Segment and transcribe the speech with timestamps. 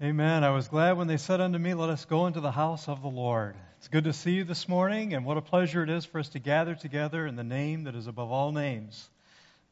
[0.00, 0.44] Amen.
[0.44, 3.02] I was glad when they said unto me, Let us go into the house of
[3.02, 3.56] the Lord.
[3.78, 6.28] It's good to see you this morning, and what a pleasure it is for us
[6.28, 9.10] to gather together in the name that is above all names,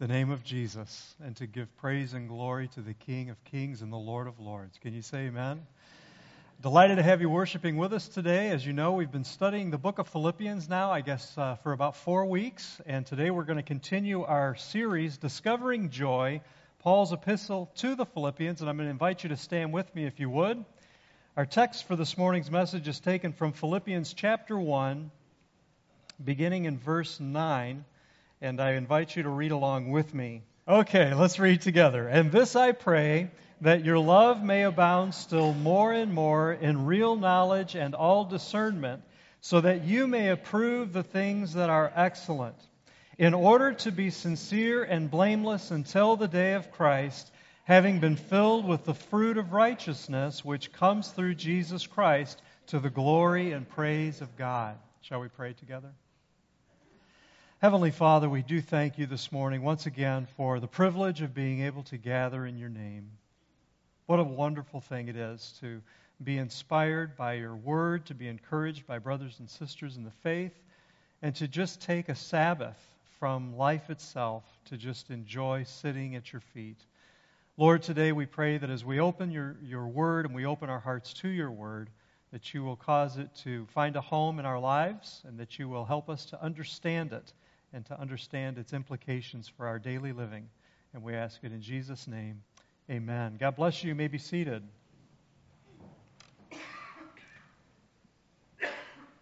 [0.01, 3.83] the name of Jesus, and to give praise and glory to the King of kings
[3.83, 4.77] and the Lord of lords.
[4.83, 5.65] Can you say amen?
[6.61, 8.51] Delighted to have you worshiping with us today.
[8.51, 11.71] As you know, we've been studying the book of Philippians now, I guess, uh, for
[11.71, 16.41] about four weeks, and today we're going to continue our series, Discovering Joy
[16.87, 20.07] Paul's epistle to the Philippians, and I'm going to invite you to stand with me
[20.07, 20.65] if you would.
[21.37, 25.11] Our text for this morning's message is taken from Philippians chapter 1,
[26.25, 27.85] beginning in verse 9,
[28.41, 30.43] and I invite you to read along with me.
[30.69, 32.07] Okay, let's read together.
[32.07, 33.33] And this I pray
[33.63, 39.03] that your love may abound still more and more in real knowledge and all discernment,
[39.41, 42.55] so that you may approve the things that are excellent
[43.19, 47.31] in order to be sincere and blameless until the day of Christ,
[47.65, 52.91] having been filled with the fruit of righteousness which comes through Jesus Christ to the
[52.91, 54.77] glory and praise of God.
[55.01, 55.89] Shall we pray together?
[57.59, 61.63] Heavenly Father, we do thank you this morning once again for the privilege of being
[61.63, 63.11] able to gather in your name.
[64.05, 65.81] What a wonderful thing it is to
[66.23, 70.53] be inspired by your word, to be encouraged by brothers and sisters in the faith,
[71.23, 72.79] and to just take a Sabbath
[73.19, 76.79] from life itself to just enjoy sitting at your feet.
[77.57, 80.81] Lord, today we pray that as we open your, your word and we open our
[80.81, 81.89] hearts to your word,
[82.33, 85.69] that you will cause it to find a home in our lives and that you
[85.69, 87.33] will help us to understand it
[87.73, 90.49] and to understand its implications for our daily living.
[90.93, 92.43] And we ask it in Jesus' name.
[92.91, 93.37] Amen.
[93.41, 93.89] God bless you.
[93.89, 94.63] You may be seated.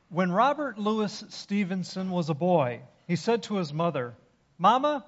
[0.08, 4.14] When Robert Louis Stevenson was a boy, he said to his mother,
[4.58, 5.05] Mama,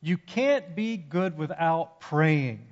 [0.00, 2.66] you can't be good without praying.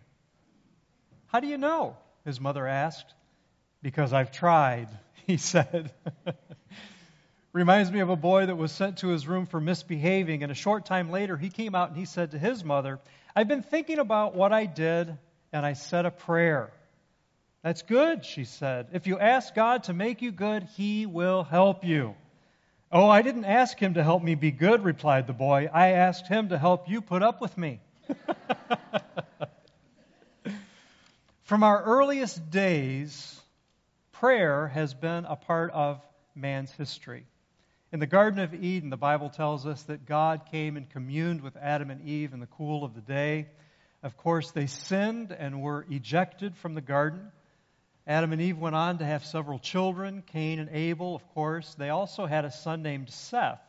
[1.28, 1.96] How do you know?
[2.24, 3.14] His mother asked.
[3.82, 4.88] Because I've tried,
[5.26, 5.92] he said.
[7.52, 10.54] Reminds me of a boy that was sent to his room for misbehaving, and a
[10.54, 13.00] short time later he came out and he said to his mother,
[13.34, 15.16] I've been thinking about what I did,
[15.52, 16.72] and I said a prayer.
[17.62, 18.88] That's good, she said.
[18.92, 22.14] If you ask God to make you good, He will help you.
[22.92, 25.68] Oh, I didn't ask him to help me be good, replied the boy.
[25.72, 27.80] I asked him to help you put up with me.
[31.44, 33.40] From our earliest days,
[34.10, 36.00] prayer has been a part of
[36.34, 37.26] man's history.
[37.92, 41.56] In the Garden of Eden, the Bible tells us that God came and communed with
[41.56, 43.46] Adam and Eve in the cool of the day.
[44.02, 47.30] Of course, they sinned and were ejected from the garden.
[48.10, 51.72] Adam and Eve went on to have several children, Cain and Abel, of course.
[51.74, 53.62] They also had a son named Seth.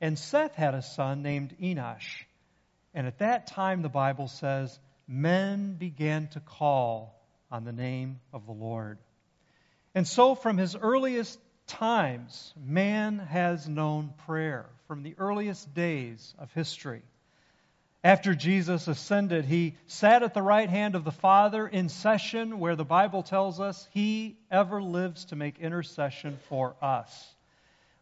[0.00, 2.24] And Seth had a son named Enosh.
[2.94, 4.76] And at that time, the Bible says,
[5.06, 7.14] men began to call
[7.48, 8.98] on the name of the Lord.
[9.94, 11.38] And so, from his earliest
[11.68, 17.02] times, man has known prayer, from the earliest days of history.
[18.04, 22.76] After Jesus ascended, he sat at the right hand of the Father in session where
[22.76, 27.34] the Bible tells us he ever lives to make intercession for us.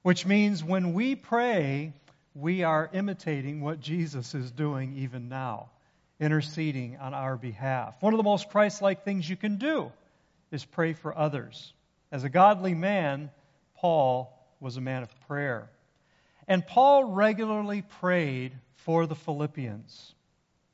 [0.03, 1.93] Which means when we pray,
[2.35, 5.71] we are imitating what Jesus is doing even now,
[6.19, 7.95] interceding on our behalf.
[8.03, 9.93] One of the most Christ like things you can do
[10.51, 11.73] is pray for others.
[12.11, 13.31] As a godly man,
[13.77, 15.71] Paul was a man of prayer.
[16.49, 18.53] And Paul regularly prayed
[18.85, 20.15] for the Philippians.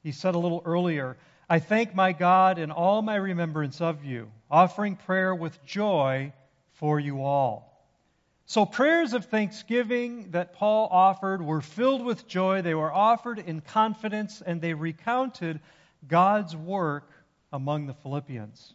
[0.02, 1.16] He said a little earlier,
[1.48, 6.32] I thank my God in all my remembrance of you, offering prayer with joy
[6.74, 7.68] for you all.
[8.46, 12.62] So, prayers of thanksgiving that Paul offered were filled with joy.
[12.62, 15.60] They were offered in confidence, and they recounted
[16.06, 17.10] God's work
[17.52, 18.74] among the Philippians.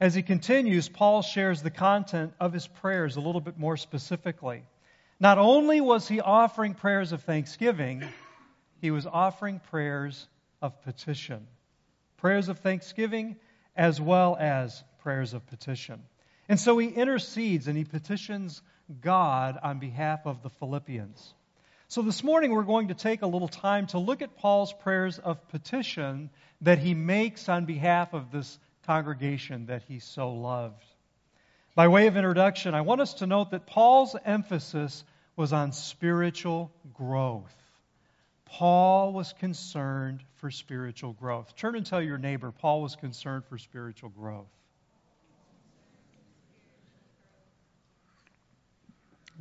[0.00, 4.62] As he continues, Paul shares the content of his prayers a little bit more specifically.
[5.20, 8.04] Not only was he offering prayers of thanksgiving,
[8.80, 10.28] he was offering prayers
[10.62, 11.46] of petition.
[12.18, 13.36] Prayers of thanksgiving
[13.74, 16.02] as well as prayers of petition.
[16.48, 18.62] And so he intercedes and he petitions
[19.00, 21.34] God on behalf of the Philippians.
[21.88, 25.18] So this morning we're going to take a little time to look at Paul's prayers
[25.18, 26.30] of petition
[26.60, 30.84] that he makes on behalf of this congregation that he so loved.
[31.78, 35.04] By way of introduction, I want us to note that Paul's emphasis
[35.36, 37.54] was on spiritual growth.
[38.46, 41.54] Paul was concerned for spiritual growth.
[41.54, 44.50] Turn and tell your neighbor, Paul was concerned for spiritual growth.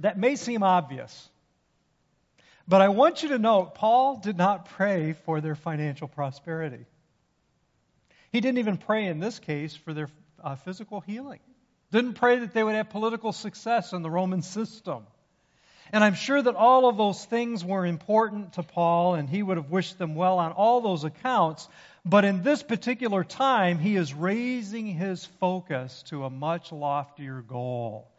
[0.02, 1.30] That may seem obvious,
[2.68, 6.86] but I want you to note Paul did not pray for their financial prosperity.
[8.32, 10.10] He didn't even pray in this case for their
[10.44, 11.40] uh, physical healing.
[11.92, 15.06] Didn't pray that they would have political success in the Roman system.
[15.92, 19.58] And I'm sure that all of those things were important to Paul, and he would
[19.58, 21.68] have wished them well on all those accounts.
[22.04, 28.12] But in this particular time, he is raising his focus to a much loftier goal.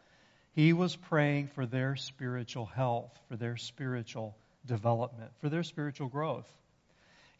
[0.53, 4.35] He was praying for their spiritual health, for their spiritual
[4.65, 6.47] development, for their spiritual growth.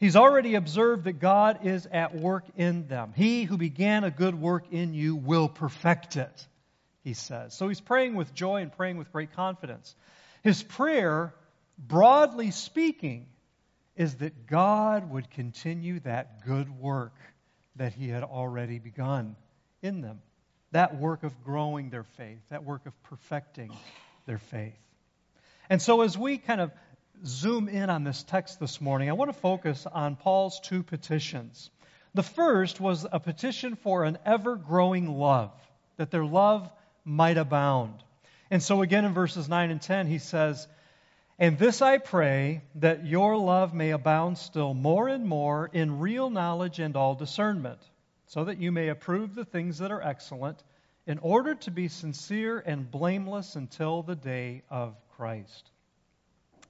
[0.00, 3.12] He's already observed that God is at work in them.
[3.14, 6.46] He who began a good work in you will perfect it,
[7.04, 7.54] he says.
[7.54, 9.94] So he's praying with joy and praying with great confidence.
[10.42, 11.34] His prayer,
[11.78, 13.26] broadly speaking,
[13.94, 17.14] is that God would continue that good work
[17.76, 19.36] that he had already begun
[19.82, 20.22] in them.
[20.72, 23.70] That work of growing their faith, that work of perfecting
[24.24, 24.78] their faith.
[25.68, 26.72] And so, as we kind of
[27.24, 31.70] zoom in on this text this morning, I want to focus on Paul's two petitions.
[32.14, 35.52] The first was a petition for an ever growing love,
[35.96, 36.70] that their love
[37.04, 38.02] might abound.
[38.50, 40.66] And so, again, in verses 9 and 10, he says,
[41.38, 46.30] And this I pray, that your love may abound still more and more in real
[46.30, 47.80] knowledge and all discernment,
[48.26, 50.62] so that you may approve the things that are excellent,
[51.06, 55.70] in order to be sincere and blameless until the day of Christ.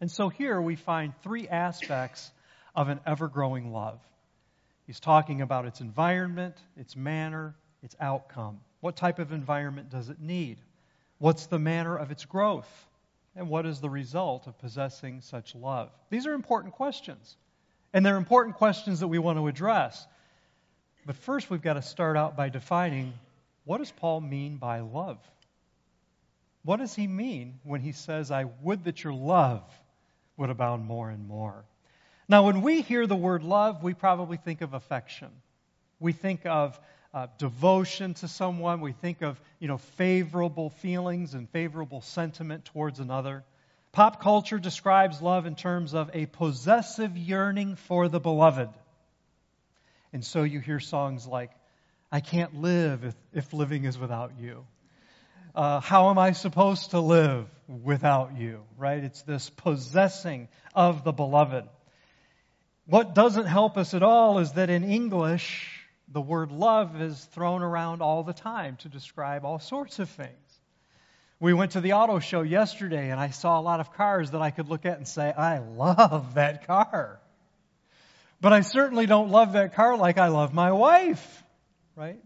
[0.00, 2.30] And so here we find three aspects
[2.74, 4.00] of an ever growing love.
[4.86, 8.60] He's talking about its environment, its manner, its outcome.
[8.80, 10.58] What type of environment does it need?
[11.18, 12.68] What's the manner of its growth?
[13.36, 15.90] And what is the result of possessing such love?
[16.08, 17.36] These are important questions.
[17.92, 20.06] And they're important questions that we want to address.
[21.06, 23.12] But first, we've got to start out by defining
[23.64, 25.18] what does Paul mean by love?
[26.62, 29.62] What does he mean when he says, I would that your love
[30.40, 31.64] would abound more and more.
[32.28, 35.28] Now, when we hear the word love, we probably think of affection.
[36.00, 36.80] We think of
[37.12, 38.80] uh, devotion to someone.
[38.80, 43.44] We think of you know favorable feelings and favorable sentiment towards another.
[43.92, 48.70] Pop culture describes love in terms of a possessive yearning for the beloved.
[50.12, 51.50] And so you hear songs like,
[52.10, 54.64] I can't live if, if living is without you
[55.54, 58.62] uh, how am I supposed to live without you?
[58.76, 59.02] Right?
[59.02, 61.64] It's this possessing of the beloved.
[62.86, 67.62] What doesn't help us at all is that in English, the word love is thrown
[67.62, 70.30] around all the time to describe all sorts of things.
[71.38, 74.42] We went to the auto show yesterday and I saw a lot of cars that
[74.42, 77.20] I could look at and say, I love that car.
[78.40, 81.44] But I certainly don't love that car like I love my wife,
[81.94, 82.20] right?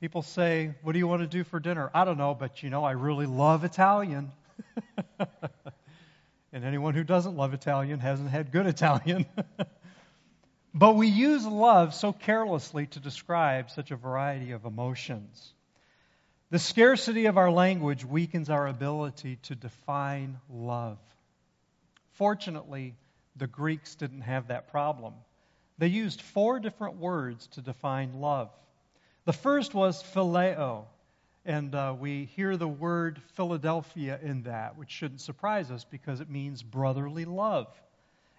[0.00, 1.90] People say, What do you want to do for dinner?
[1.92, 4.30] I don't know, but you know, I really love Italian.
[6.52, 9.26] and anyone who doesn't love Italian hasn't had good Italian.
[10.74, 15.52] but we use love so carelessly to describe such a variety of emotions.
[16.50, 20.98] The scarcity of our language weakens our ability to define love.
[22.12, 22.94] Fortunately,
[23.36, 25.14] the Greeks didn't have that problem.
[25.76, 28.50] They used four different words to define love.
[29.28, 30.86] The first was phileo,
[31.44, 36.30] and uh, we hear the word Philadelphia in that, which shouldn't surprise us because it
[36.30, 37.66] means brotherly love.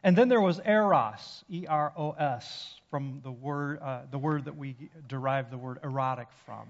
[0.03, 4.45] And then there was eros, E R O S, from the word, uh, the word
[4.45, 4.75] that we
[5.07, 6.67] derive the word erotic from.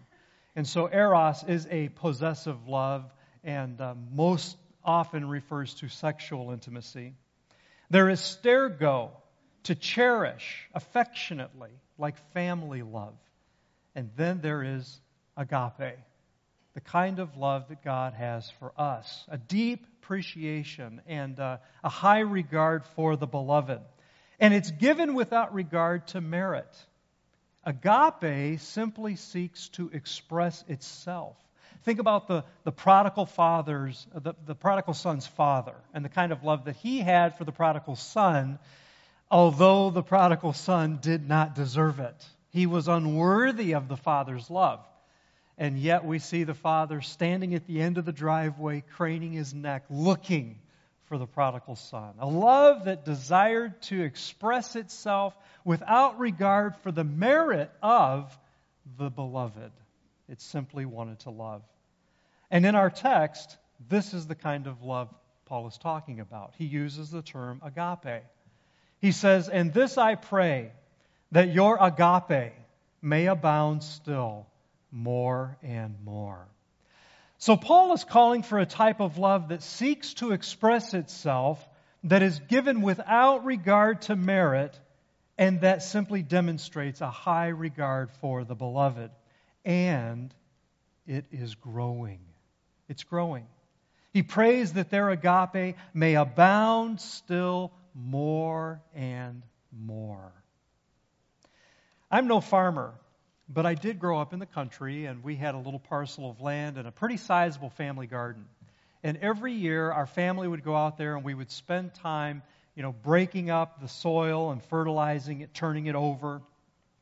[0.54, 3.10] And so eros is a possessive love
[3.46, 7.14] and uh, most often refers to sexual intimacy.
[7.90, 9.12] There is stergo,
[9.64, 13.14] to cherish affectionately, like family love.
[14.00, 14.98] And then there is
[15.36, 15.98] agape,
[16.74, 21.90] the kind of love that God has for us, a deep appreciation and uh, a
[21.90, 23.82] high regard for the beloved.
[24.40, 26.74] And it's given without regard to merit.
[27.66, 31.36] Agape simply seeks to express itself.
[31.84, 36.42] Think about the, the prodigal father's, the, the prodigal son's father, and the kind of
[36.42, 38.60] love that he had for the prodigal son,
[39.30, 42.26] although the prodigal son did not deserve it.
[42.50, 44.80] He was unworthy of the Father's love.
[45.58, 49.54] And yet we see the Father standing at the end of the driveway, craning his
[49.54, 50.60] neck, looking
[51.06, 52.14] for the prodigal son.
[52.20, 58.38] A love that desired to express itself without regard for the merit of
[58.98, 59.72] the beloved.
[60.30, 61.64] It simply wanted to love.
[62.50, 63.58] And in our text,
[63.90, 65.14] this is the kind of love
[65.46, 66.54] Paul is talking about.
[66.58, 68.24] He uses the term agape.
[69.02, 70.72] He says, And this I pray
[71.32, 72.54] that your agape
[73.02, 74.48] may abound still
[74.92, 76.48] more and more.
[77.38, 81.66] So, Paul is calling for a type of love that seeks to express itself,
[82.04, 84.78] that is given without regard to merit,
[85.40, 89.10] And that simply demonstrates a high regard for the beloved.
[89.64, 90.34] And
[91.08, 92.20] it is growing.
[92.90, 93.46] It's growing.
[94.12, 100.34] He prays that their agape may abound still more and more.
[102.12, 102.94] I'm no farmer,
[103.48, 106.42] but I did grow up in the country, and we had a little parcel of
[106.42, 108.46] land and a pretty sizable family garden.
[109.04, 112.42] And every year, our family would go out there and we would spend time,
[112.76, 116.42] you know, breaking up the soil and fertilizing it, turning it over.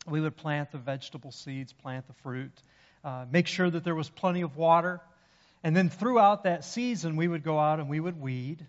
[0.06, 2.52] We would plant the vegetable seeds, plant the fruit,
[3.04, 5.02] uh, make sure that there was plenty of water.
[5.64, 8.66] And then throughout that season, we would go out and we would weed.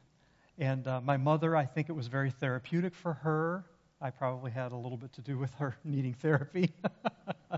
[0.56, 3.64] And uh, my mother, I think it was very therapeutic for her.
[4.00, 6.72] I probably had a little bit to do with her needing therapy.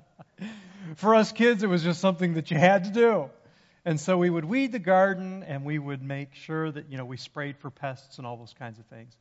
[0.97, 3.31] for us kids, it was just something that you had to do.
[3.85, 7.05] And so we would weed the garden and we would make sure that, you know,
[7.05, 9.15] we sprayed for pests and all those kinds of things.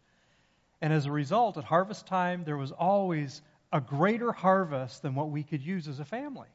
[0.81, 5.29] And as a result, at harvest time, there was always a greater harvest than what
[5.29, 6.47] we could use as a family.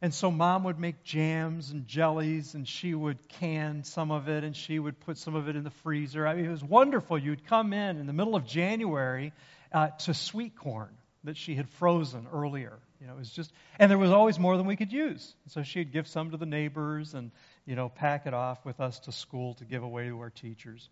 [0.00, 4.42] And so mom would make jams and jellies and she would can some of it
[4.42, 6.26] and she would put some of it in the freezer.
[6.26, 7.18] I mean, it was wonderful.
[7.18, 9.32] You'd come in in the middle of January
[9.72, 10.90] uh, to sweet corn
[11.24, 12.78] that she had frozen earlier.
[13.00, 15.34] You know, it was just, and there was always more than we could use.
[15.48, 17.30] So she'd give some to the neighbors and,
[17.66, 20.88] you know, pack it off with us to school to give away to our teachers.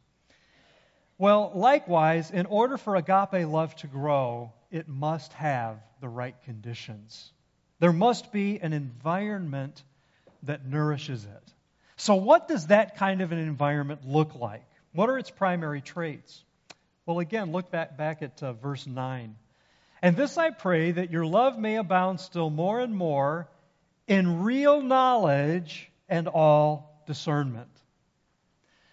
[1.18, 7.30] Well, likewise, in order for agape love to grow, it must have the right conditions.
[7.78, 9.82] There must be an environment
[10.44, 11.52] that nourishes it.
[11.96, 14.64] So, what does that kind of an environment look like?
[14.92, 16.42] What are its primary traits?
[17.06, 19.36] Well, again, look back, back at uh, verse 9.
[20.02, 23.48] And this I pray that your love may abound still more and more
[24.06, 27.68] in real knowledge and all discernment.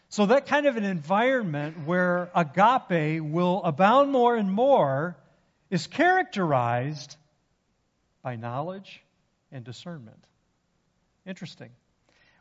[0.09, 5.17] So, that kind of an environment where agape will abound more and more
[5.69, 7.17] is characterized
[8.21, 9.03] by knowledge
[9.51, 10.23] and discernment.
[11.25, 11.71] Interesting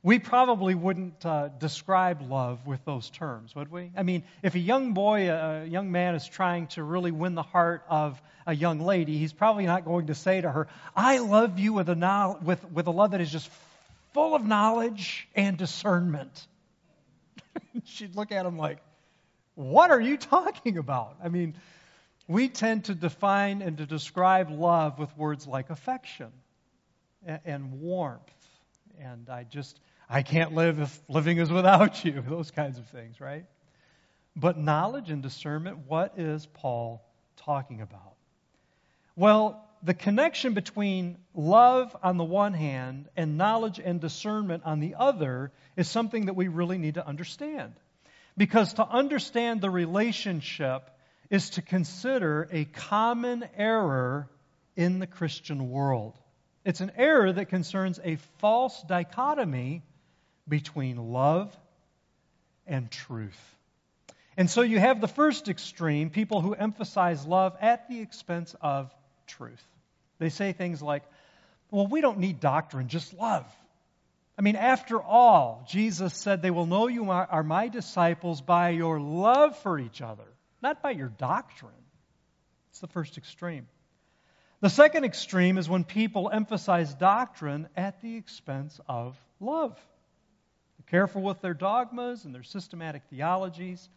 [0.07, 3.91] we probably wouldn't uh, describe love with those terms, would we?
[3.97, 7.43] I mean, if a young boy, a young man is trying to really win the
[7.43, 11.59] heart of a young lady, he's probably not going to say to her, I love
[11.59, 13.51] you with a, no- with, with a love that is just
[14.15, 16.47] full of knowledge and discernment.
[17.87, 18.79] She'd look at him like,
[19.57, 21.17] What are you talking about?
[21.21, 21.57] I mean,
[22.29, 26.31] we tend to define and to describe love with words like affection
[27.27, 28.23] and, and warmth.
[29.01, 33.21] And I just, I can't live if living is without you, those kinds of things,
[33.21, 33.47] right?
[34.37, 37.03] But knowledge and discernment, what is Paul
[37.37, 38.15] talking about?
[39.17, 44.95] Well, the connection between love on the one hand and knowledge and discernment on the
[44.99, 47.75] other is something that we really need to understand.
[48.37, 50.91] Because to understand the relationship
[51.31, 54.29] is to consider a common error
[54.77, 56.19] in the Christian world.
[56.65, 59.83] It's an error that concerns a false dichotomy
[60.49, 61.55] between love
[62.67, 63.39] and truth.
[64.37, 68.95] And so you have the first extreme people who emphasize love at the expense of
[69.27, 69.65] truth.
[70.19, 71.03] They say things like,
[71.71, 73.47] well, we don't need doctrine, just love.
[74.39, 79.01] I mean, after all, Jesus said, They will know you are my disciples by your
[79.01, 80.27] love for each other,
[80.63, 81.73] not by your doctrine.
[82.71, 83.67] It's the first extreme.
[84.61, 89.79] The second extreme is when people emphasize doctrine at the expense of love
[90.87, 93.89] careful with their dogmas and their systematic theologies,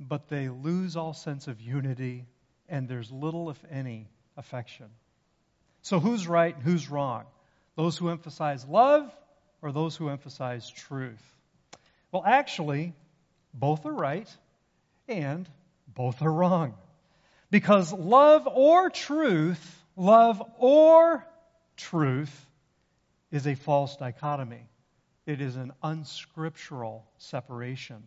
[0.00, 2.24] but they lose all sense of unity,
[2.68, 4.86] and there's little, if any, affection.
[5.82, 7.24] So, who's right and who's wrong?
[7.76, 9.10] Those who emphasize love
[9.62, 11.22] or those who emphasize truth?
[12.12, 12.94] Well, actually,
[13.54, 14.28] both are right
[15.08, 15.48] and
[15.86, 16.74] both are wrong.
[17.50, 21.26] Because love or truth, love or
[21.76, 22.46] truth,
[23.30, 24.66] is a false dichotomy.
[25.28, 28.02] It is an unscriptural separation.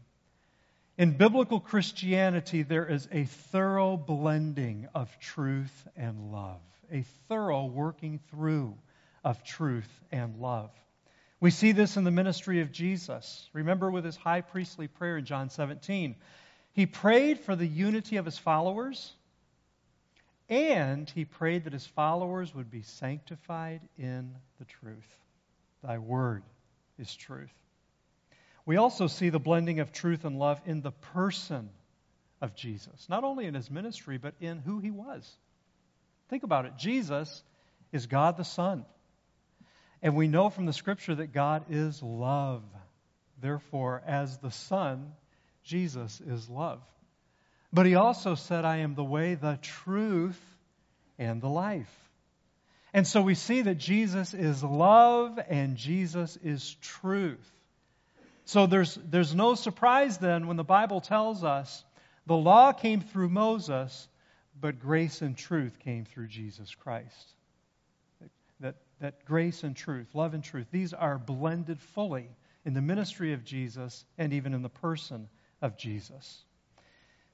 [0.98, 6.62] In biblical Christianity, there is a thorough blending of truth and love,
[6.92, 8.76] a thorough working through
[9.24, 10.72] of truth and love.
[11.40, 13.48] We see this in the ministry of Jesus.
[13.54, 16.16] Remember with his high priestly prayer in John 17,
[16.74, 19.14] he prayed for the unity of his followers,
[20.50, 25.20] and he prayed that his followers would be sanctified in the truth.
[25.84, 26.42] Thy word
[27.02, 27.52] is truth.
[28.66, 31.70] We also see the blending of truth and love in the person
[32.42, 35.30] of Jesus, not only in his ministry, but in who he was.
[36.30, 36.74] Think about it.
[36.78, 37.44] Jesus
[37.92, 38.86] is God the Son.
[40.02, 42.64] And we know from the scripture that God is love.
[43.40, 45.12] Therefore, as the Son,
[45.64, 46.82] Jesus is love.
[47.74, 50.40] But he also said, I am the way, the truth,
[51.18, 52.01] and the life.
[52.94, 57.52] And so we see that Jesus is love and Jesus is truth.
[58.46, 61.84] So there's, there's no surprise then when the Bible tells us
[62.26, 64.08] the law came through Moses,
[64.60, 67.34] but grace and truth came through Jesus Christ.
[68.60, 72.30] That, that grace and truth, love and truth, these are blended fully
[72.66, 75.30] in the ministry of Jesus and even in the person
[75.62, 76.44] of Jesus.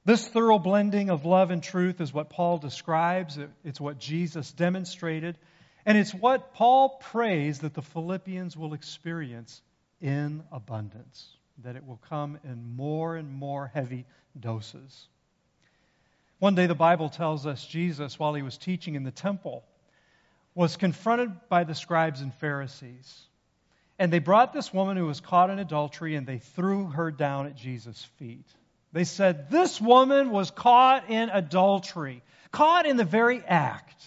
[0.08, 3.38] This thorough blending of love and truth is what Paul describes.
[3.62, 5.36] It's what Jesus demonstrated.
[5.84, 9.60] And it's what Paul prays that the Philippians will experience
[10.00, 11.28] in abundance,
[11.62, 14.06] that it will come in more and more heavy
[14.40, 15.08] doses.
[16.38, 19.62] One day, the Bible tells us Jesus, while he was teaching in the temple,
[20.54, 23.26] was confronted by the scribes and Pharisees.
[23.98, 27.44] And they brought this woman who was caught in adultery and they threw her down
[27.44, 28.46] at Jesus' feet.
[28.92, 34.04] They said, This woman was caught in adultery, caught in the very act.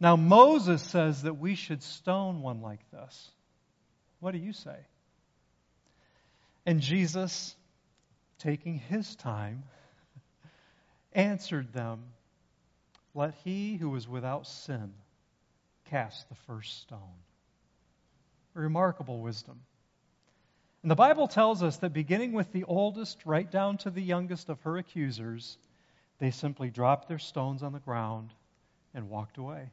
[0.00, 3.30] Now, Moses says that we should stone one like this.
[4.18, 4.76] What do you say?
[6.64, 7.54] And Jesus,
[8.38, 9.64] taking his time,
[11.12, 12.04] answered them,
[13.14, 14.94] Let he who is without sin
[15.90, 17.18] cast the first stone.
[18.54, 19.60] Remarkable wisdom.
[20.82, 24.48] And the Bible tells us that beginning with the oldest right down to the youngest
[24.48, 25.58] of her accusers,
[26.18, 28.32] they simply dropped their stones on the ground
[28.94, 29.70] and walked away.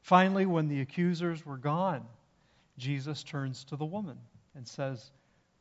[0.00, 2.06] Finally, when the accusers were gone,
[2.78, 4.18] Jesus turns to the woman
[4.54, 5.10] and says,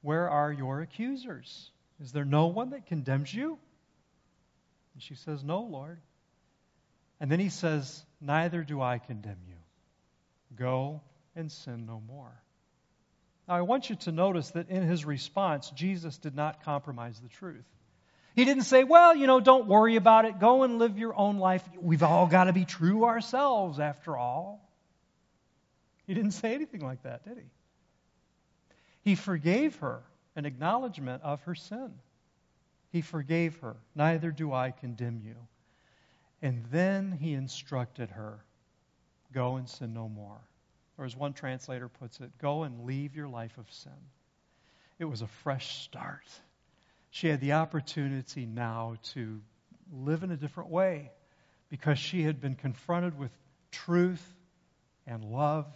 [0.01, 1.71] Where are your accusers?
[1.99, 3.57] Is there no one that condemns you?
[4.93, 5.99] And she says, No, Lord.
[7.19, 9.57] And then he says, Neither do I condemn you.
[10.55, 11.01] Go
[11.35, 12.41] and sin no more.
[13.47, 17.29] Now, I want you to notice that in his response, Jesus did not compromise the
[17.29, 17.65] truth.
[18.35, 20.39] He didn't say, Well, you know, don't worry about it.
[20.39, 21.67] Go and live your own life.
[21.79, 24.69] We've all got to be true ourselves, after all.
[26.05, 27.49] He didn't say anything like that, did he?
[29.01, 30.01] He forgave her
[30.35, 31.91] an acknowledgement of her sin.
[32.91, 33.75] He forgave her.
[33.95, 35.35] Neither do I condemn you.
[36.41, 38.39] And then he instructed her
[39.33, 40.39] go and sin no more.
[40.97, 43.91] Or as one translator puts it, go and leave your life of sin.
[44.99, 46.27] It was a fresh start.
[47.11, 49.39] She had the opportunity now to
[49.91, 51.11] live in a different way
[51.69, 53.31] because she had been confronted with
[53.71, 54.25] truth
[55.05, 55.67] and love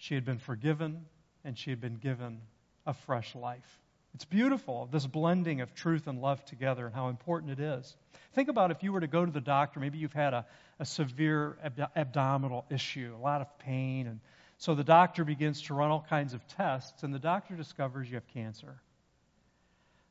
[0.00, 1.04] she had been forgiven,
[1.44, 2.40] and she had been given
[2.86, 3.80] a fresh life.
[4.14, 7.94] It's beautiful, this blending of truth and love together and how important it is.
[8.32, 10.46] Think about if you were to go to the doctor, maybe you've had a,
[10.78, 14.20] a severe ab- abdominal issue, a lot of pain, and
[14.60, 18.16] so the doctor begins to run all kinds of tests, and the doctor discovers you
[18.16, 18.78] have cancer.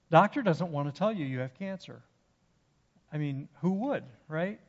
[0.09, 2.01] Doctor doesn't want to tell you you have cancer.
[3.13, 4.59] I mean, who would, right?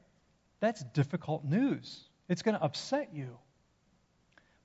[0.61, 1.99] That's difficult news.
[2.29, 3.39] It's going to upset you.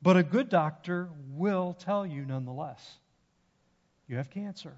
[0.01, 2.85] But a good doctor will tell you nonetheless
[4.09, 4.75] you have cancer.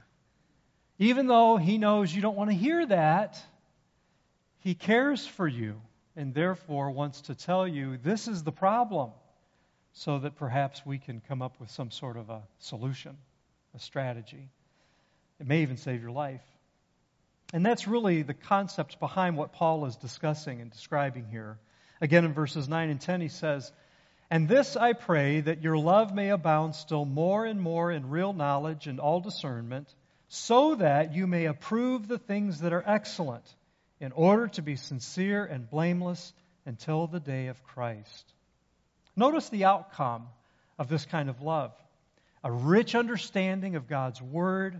[1.00, 3.42] Even though he knows you don't want to hear that,
[4.60, 5.82] he cares for you
[6.16, 9.10] and therefore wants to tell you this is the problem
[9.98, 13.18] so that perhaps we can come up with some sort of a solution,
[13.76, 14.50] a strategy.
[15.40, 16.44] It may even save your life.
[17.52, 21.58] And that's really the concept behind what Paul is discussing and describing here.
[22.00, 23.72] Again, in verses 9 and 10, he says,
[24.30, 28.34] and this I pray that your love may abound still more and more in real
[28.34, 29.92] knowledge and all discernment,
[30.28, 33.46] so that you may approve the things that are excellent,
[34.00, 36.34] in order to be sincere and blameless
[36.66, 38.34] until the day of Christ.
[39.18, 40.28] Notice the outcome
[40.80, 41.74] of this kind of love
[42.44, 44.80] a rich understanding of God's Word,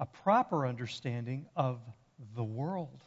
[0.00, 1.78] a proper understanding of
[2.34, 3.04] the world.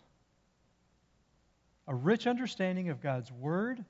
[1.88, 3.84] A rich understanding of God's Word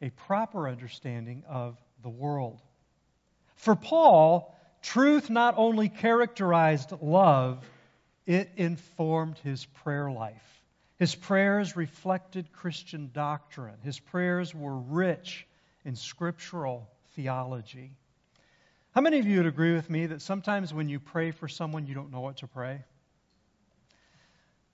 [0.00, 2.60] a proper understanding of the world.
[3.56, 7.64] For Paul, truth not only characterized love,
[8.26, 10.62] it informed his prayer life.
[10.98, 13.76] His prayers reflected Christian doctrine.
[13.82, 15.46] His prayers were rich
[15.88, 17.92] in scriptural theology.
[18.90, 21.86] How many of you would agree with me that sometimes when you pray for someone,
[21.86, 22.84] you don't know what to pray?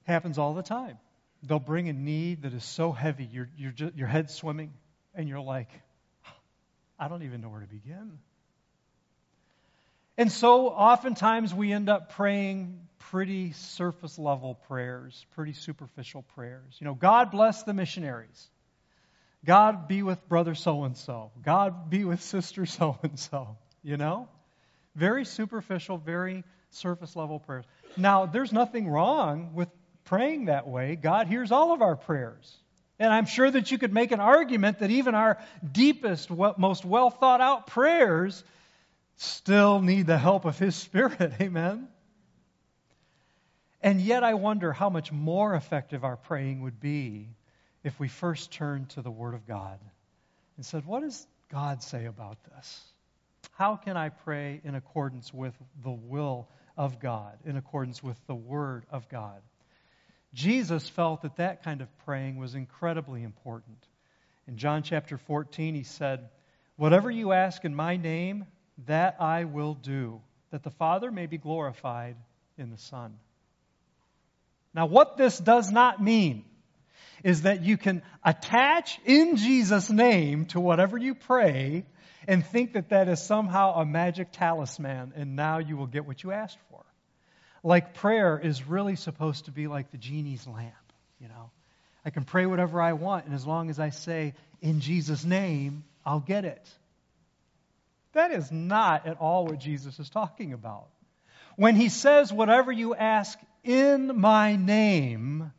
[0.08, 0.98] Happens all the time.
[1.44, 4.72] They'll bring a need that is so heavy, your, your, your head's swimming
[5.14, 5.68] and you're like,
[6.98, 8.18] I don't even know where to begin.
[10.18, 16.76] And so oftentimes we end up praying pretty surface level prayers, pretty superficial prayers.
[16.80, 18.50] You know, God bless the missionaries.
[19.44, 21.30] God be with brother so and so.
[21.42, 23.56] God be with sister so and so.
[23.82, 24.28] You know?
[24.94, 27.64] Very superficial, very surface level prayers.
[27.96, 29.68] Now, there's nothing wrong with
[30.04, 30.96] praying that way.
[30.96, 32.52] God hears all of our prayers.
[32.98, 35.38] And I'm sure that you could make an argument that even our
[35.70, 38.44] deepest, most well thought out prayers
[39.16, 41.32] still need the help of His Spirit.
[41.40, 41.88] Amen?
[43.82, 47.28] And yet, I wonder how much more effective our praying would be
[47.84, 49.78] if we first turned to the Word of God
[50.56, 52.82] and said, What does God say about this?
[53.52, 58.34] How can I pray in accordance with the will of God, in accordance with the
[58.34, 59.40] Word of God?
[60.32, 63.78] Jesus felt that that kind of praying was incredibly important.
[64.48, 66.28] In John chapter 14, he said,
[66.76, 68.46] Whatever you ask in my name,
[68.86, 70.20] that I will do,
[70.50, 72.16] that the Father may be glorified
[72.58, 73.14] in the Son.
[74.74, 76.44] Now, what this does not mean
[77.22, 81.84] is that you can attach in Jesus' name to whatever you pray
[82.26, 86.22] and think that that is somehow a magic talisman and now you will get what
[86.22, 86.84] you asked for.
[87.62, 90.74] Like prayer is really supposed to be like the genie's lamp,
[91.20, 91.50] you know.
[92.04, 95.84] I can pray whatever I want, and as long as I say, in Jesus' name,
[96.04, 96.68] I'll get it.
[98.12, 100.88] That is not at all what Jesus is talking about.
[101.56, 105.52] When he says, whatever you ask in my name,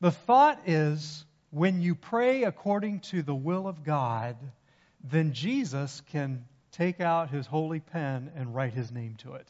[0.00, 4.36] the thought is when you pray according to the will of God,
[5.02, 9.46] then Jesus can take out his holy pen and write his name to it.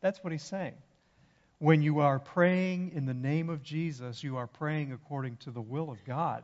[0.00, 0.74] That's what he's saying.
[1.58, 5.60] When you are praying in the name of Jesus, you are praying according to the
[5.60, 6.42] will of God.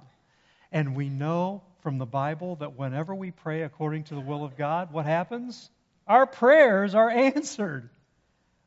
[0.71, 4.57] And we know from the Bible that whenever we pray according to the will of
[4.57, 5.71] God, what happens?
[6.07, 7.89] Our prayers are answered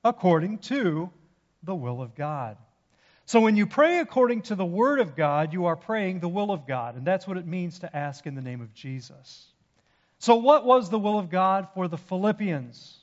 [0.03, 1.09] according to
[1.63, 2.57] the will of God.
[3.31, 6.51] So when you pray according to the Word of God, you are praying the will
[6.51, 6.97] of God.
[6.97, 9.47] And that's what it means to ask in the name of Jesus.
[10.19, 12.93] So, what was the will of God for the Philippians?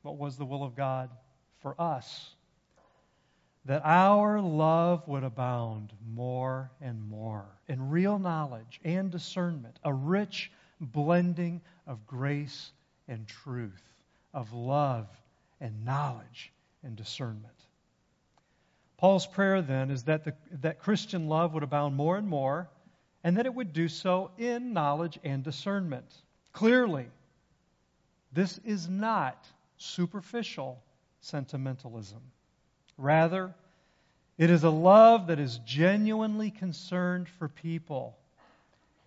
[0.00, 1.10] What was the will of God
[1.60, 2.30] for us?
[3.66, 10.50] That our love would abound more and more in real knowledge and discernment, a rich
[10.80, 12.72] blending of grace
[13.08, 13.84] and truth,
[14.32, 15.06] of love
[15.60, 16.50] and knowledge
[16.82, 17.60] and discernment.
[19.00, 22.68] Paul's prayer then is that, the, that Christian love would abound more and more,
[23.24, 26.04] and that it would do so in knowledge and discernment.
[26.52, 27.06] Clearly,
[28.34, 29.46] this is not
[29.78, 30.82] superficial
[31.22, 32.20] sentimentalism.
[32.98, 33.54] Rather,
[34.36, 38.18] it is a love that is genuinely concerned for people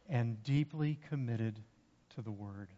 [0.09, 1.59] and deeply committed
[2.15, 2.69] to the Word.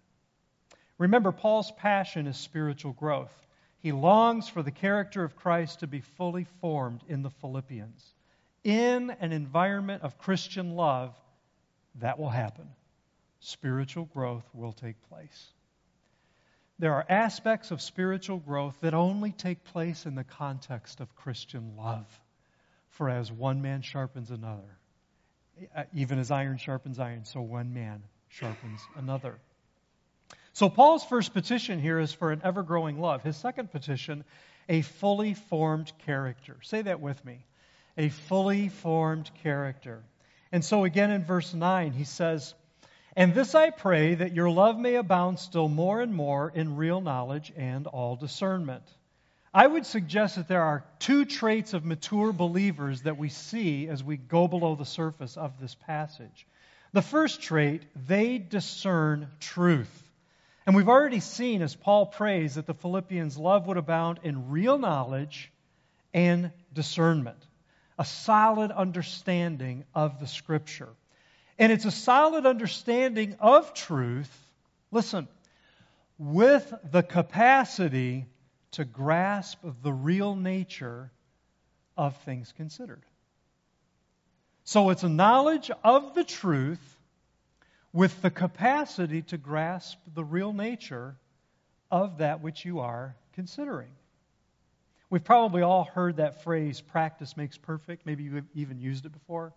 [0.98, 3.45] Remember, Paul's passion is spiritual growth.
[3.86, 8.16] He longs for the character of Christ to be fully formed in the Philippians.
[8.64, 11.16] In an environment of Christian love,
[12.00, 12.68] that will happen.
[13.42, 15.52] Spiritual growth will take place.
[16.80, 21.78] There are aspects of spiritual growth that only take place in the context of Christian
[21.78, 22.08] love.
[22.90, 24.80] For as one man sharpens another,
[25.76, 29.36] uh, even as iron sharpens iron, so one man sharpens another.
[30.56, 33.22] So Paul's first petition here is for an ever growing love.
[33.24, 34.24] His second petition,
[34.70, 36.56] a fully formed character.
[36.62, 37.46] Say that with me.
[37.98, 40.02] A fully formed character.
[40.54, 42.54] And so again in verse 9, he says,
[43.18, 47.02] And this I pray that your love may abound still more and more in real
[47.02, 48.84] knowledge and all discernment.
[49.54, 54.06] I would suggest that there are two traits of mature believers that we see as
[54.06, 56.48] we go below the surface of this passage.
[56.94, 60.04] The first trait, they discern truth.
[60.66, 64.78] And we've already seen as Paul prays that the Philippians' love would abound in real
[64.78, 65.52] knowledge
[66.14, 67.38] and discernment,
[68.00, 70.90] a solid understanding of the Scripture.
[71.60, 74.32] And it's a solid understanding of truth,
[74.92, 75.28] listen,
[76.18, 78.26] with the capacity
[78.72, 81.12] to grasp the real nature
[81.96, 83.04] of things considered.
[84.64, 86.95] So it's a knowledge of the truth
[87.96, 91.16] with the capacity to grasp the real nature
[91.90, 93.88] of that which you are considering.
[95.10, 98.06] We've probably all heard that phrase, practice makes perfect.
[98.06, 99.54] Maybe you've even used it before.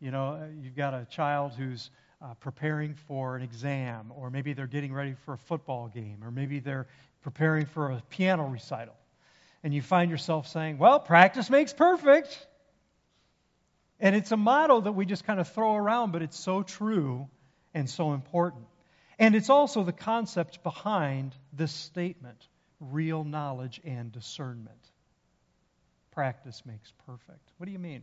[0.00, 1.90] You know, you've got a child who's
[2.22, 6.30] uh, preparing for an exam, or maybe they're getting ready for a football game, or
[6.30, 6.86] maybe they're
[7.20, 8.96] preparing for a piano recital.
[9.62, 12.46] And you find yourself saying, Well, practice makes perfect.
[14.00, 17.28] And it's a motto that we just kind of throw around, but it's so true
[17.74, 18.64] and so important.
[19.18, 22.48] And it's also the concept behind this statement
[22.80, 24.78] real knowledge and discernment.
[26.12, 27.52] Practice makes perfect.
[27.56, 28.02] What do you mean?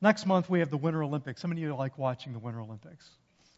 [0.00, 1.42] Next month, we have the Winter Olympics.
[1.42, 3.08] How many of you like watching the Winter Olympics?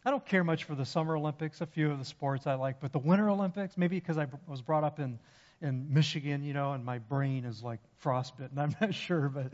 [0.05, 2.79] I don't care much for the Summer Olympics, a few of the sports I like,
[2.79, 5.19] but the Winter Olympics, maybe because I was brought up in,
[5.61, 8.57] in Michigan, you know, and my brain is like frostbitten.
[8.57, 9.51] I'm not sure, but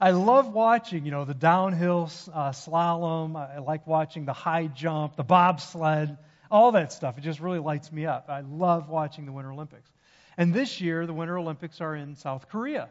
[0.00, 3.36] I love watching, you know, the downhill uh, slalom.
[3.36, 6.18] I like watching the high jump, the bobsled,
[6.50, 7.16] all that stuff.
[7.18, 8.28] It just really lights me up.
[8.28, 9.90] I love watching the Winter Olympics.
[10.36, 12.90] And this year, the Winter Olympics are in South Korea.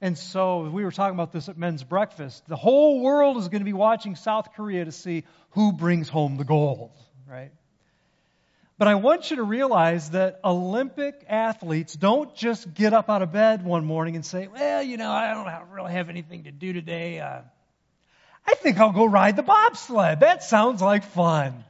[0.00, 2.42] And so we were talking about this at men's breakfast.
[2.48, 6.38] The whole world is going to be watching South Korea to see who brings home
[6.38, 6.90] the gold,
[7.24, 7.52] right?
[8.82, 13.30] But I want you to realize that Olympic athletes don't just get up out of
[13.30, 16.72] bed one morning and say, well, you know, I don't really have anything to do
[16.72, 17.20] today.
[17.20, 17.42] Uh,
[18.44, 20.18] I think I'll go ride the bobsled.
[20.18, 21.62] That sounds like fun.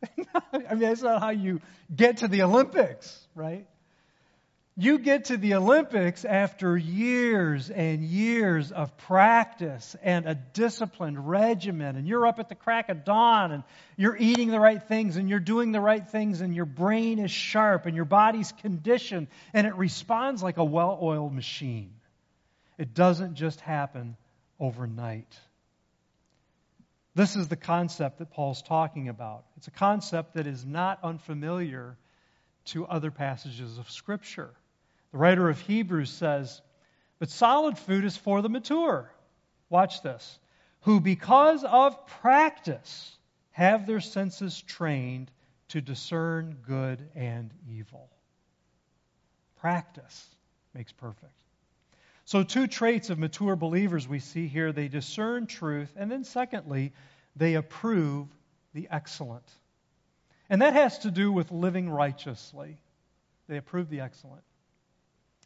[0.52, 1.60] I mean, that's not how you
[1.92, 3.66] get to the Olympics, right?
[4.78, 11.96] You get to the Olympics after years and years of practice and a disciplined regimen,
[11.96, 13.64] and you're up at the crack of dawn, and
[13.96, 17.30] you're eating the right things, and you're doing the right things, and your brain is
[17.30, 21.94] sharp, and your body's conditioned, and it responds like a well oiled machine.
[22.76, 24.18] It doesn't just happen
[24.60, 25.34] overnight.
[27.14, 29.46] This is the concept that Paul's talking about.
[29.56, 31.96] It's a concept that is not unfamiliar
[32.66, 34.50] to other passages of Scripture.
[35.16, 36.60] The writer of Hebrews says,
[37.18, 39.10] But solid food is for the mature.
[39.70, 40.38] Watch this.
[40.82, 43.16] Who, because of practice,
[43.52, 45.30] have their senses trained
[45.68, 48.10] to discern good and evil.
[49.58, 50.28] Practice
[50.74, 51.32] makes perfect.
[52.26, 56.92] So, two traits of mature believers we see here they discern truth, and then, secondly,
[57.36, 58.28] they approve
[58.74, 59.50] the excellent.
[60.50, 62.76] And that has to do with living righteously.
[63.48, 64.42] They approve the excellent.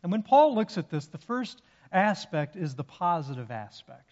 [0.02, 1.60] And when Paul looks at this, the first
[1.92, 4.10] aspect is the positive aspect.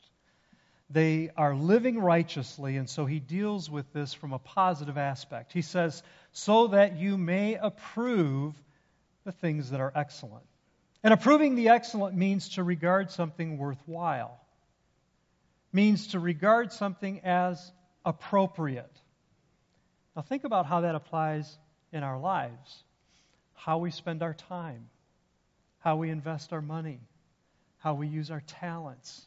[0.91, 5.53] They are living righteously, and so he deals with this from a positive aspect.
[5.53, 8.55] He says, so that you may approve
[9.25, 10.47] the things that are excellent.
[11.03, 14.41] And approving the excellent means to regard something worthwhile,
[15.73, 17.73] means to regard something as
[18.05, 18.91] appropriate.
[20.17, 21.59] Now, think about how that applies
[21.93, 22.83] in our lives,
[23.55, 24.89] how we spend our time
[25.89, 27.01] how we invest our money,
[27.79, 29.23] how we use our talents.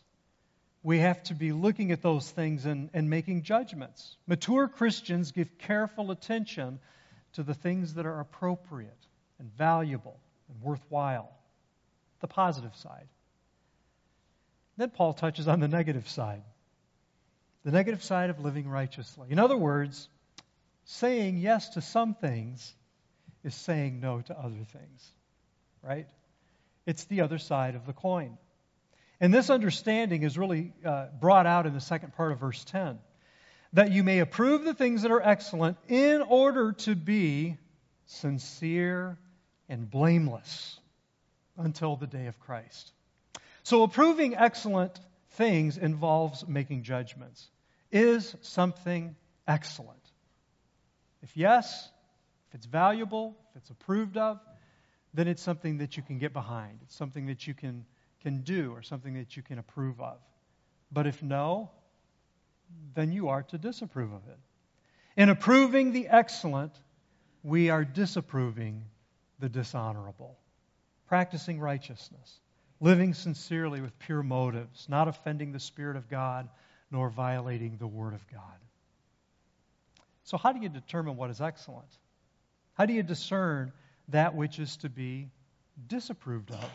[0.84, 4.15] We have to be looking at those things and, and making judgments.
[4.28, 6.78] Mature Christians give careful attention
[7.34, 9.08] to the things that are appropriate
[9.39, 10.19] and valuable
[10.50, 11.32] and worthwhile.
[12.19, 13.08] The positive side.
[14.78, 16.43] Then Paul touches on the negative side.
[17.65, 19.30] The negative side of living righteously.
[19.32, 20.10] In other words,
[20.86, 22.71] saying yes to some things
[23.43, 25.10] is saying no to other things.
[25.82, 26.06] Right?
[26.86, 28.38] It's the other side of the coin.
[29.20, 33.00] And this understanding is really uh, brought out in the second part of verse 10
[33.74, 37.58] that you may approve the things that are excellent in order to be
[38.06, 39.17] sincere
[39.70, 40.78] and blameless
[41.58, 42.91] until the day of Christ.
[43.63, 45.00] So, approving excellent
[45.32, 47.50] things involves making judgments.
[47.91, 49.15] Is something
[49.48, 50.00] excellent?
[51.22, 51.89] If yes,
[52.50, 54.39] if it's valuable, if it's approved of,
[55.13, 56.80] then it's something that you can get behind.
[56.84, 57.86] It's something that you can,
[58.21, 60.17] can do or something that you can approve of.
[60.91, 61.69] But if no,
[62.93, 64.39] then you are to disapprove of it.
[65.17, 66.74] In approving the excellent,
[67.43, 68.86] we are disapproving
[69.39, 70.38] the dishonorable.
[71.08, 72.39] Practicing righteousness,
[72.80, 76.47] living sincerely with pure motives, not offending the Spirit of God,
[76.89, 78.41] nor violating the Word of God.
[80.24, 81.97] So, how do you determine what is excellent?
[82.76, 83.74] How do you discern
[84.10, 85.30] that which is to be
[85.88, 86.70] disapproved of.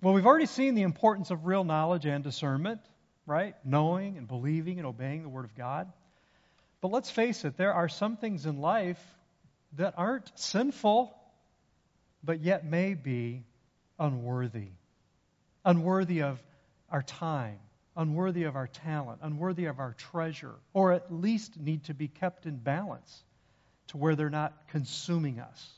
[0.00, 2.80] Well, we've already seen the importance of real knowledge and discernment,
[3.26, 3.54] right?
[3.64, 5.92] Knowing and believing and obeying the Word of God.
[6.80, 9.00] But let's face it, there are some things in life
[9.76, 11.16] that aren't sinful,
[12.24, 13.44] but yet may be
[13.98, 14.70] unworthy.
[15.64, 16.42] Unworthy of
[16.90, 17.58] our time,
[17.96, 22.46] unworthy of our talent, unworthy of our treasure, or at least need to be kept
[22.46, 23.22] in balance
[23.88, 25.70] to where they're not consuming us.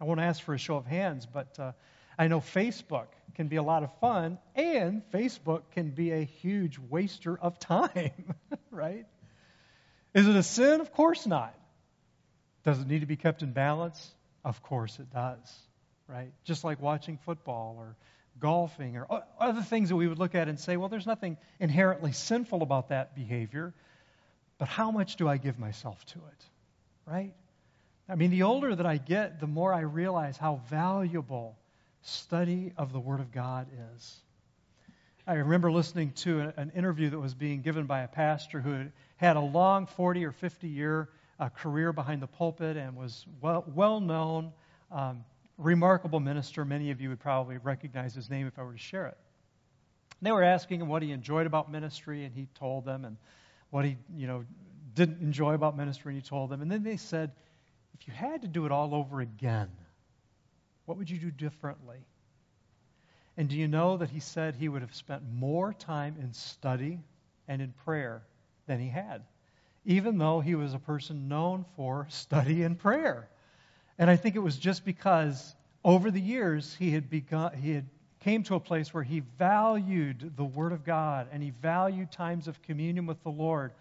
[0.00, 1.72] I won't ask for a show of hands, but uh,
[2.18, 6.78] I know Facebook can be a lot of fun, and Facebook can be a huge
[6.78, 8.34] waster of time,
[8.70, 9.06] right?
[10.14, 10.80] Is it a sin?
[10.80, 11.54] Of course not.
[12.64, 14.14] Does it need to be kept in balance?
[14.44, 15.38] Of course it does,
[16.06, 16.32] right?
[16.44, 17.96] Just like watching football or
[18.38, 19.06] golfing or
[19.38, 22.88] other things that we would look at and say, well, there's nothing inherently sinful about
[22.88, 23.74] that behavior,
[24.58, 26.44] but how much do I give myself to it,
[27.06, 27.34] right?
[28.10, 31.56] I mean, the older that I get, the more I realize how valuable
[32.02, 34.16] study of the Word of God is.
[35.28, 39.36] I remember listening to an interview that was being given by a pastor who had
[39.36, 44.00] a long 40 or 50 year uh, career behind the pulpit and was well, well
[44.00, 44.52] known,
[44.90, 45.24] um,
[45.56, 46.64] remarkable minister.
[46.64, 49.18] Many of you would probably recognize his name if I were to share it.
[50.20, 53.16] they were asking him what he enjoyed about ministry, and he told them, and
[53.70, 54.44] what he, you know,
[54.94, 56.60] didn't enjoy about ministry, and he told them.
[56.60, 57.30] And then they said,
[58.00, 59.68] if you had to do it all over again,
[60.86, 61.98] what would you do differently?
[63.36, 66.98] And do you know that he said he would have spent more time in study
[67.46, 68.22] and in prayer
[68.66, 69.22] than he had,
[69.84, 73.28] even though he was a person known for study and prayer.
[73.98, 77.86] And I think it was just because over the years he had begun, he had
[78.20, 82.48] came to a place where he valued the Word of God and he valued times
[82.48, 83.72] of communion with the Lord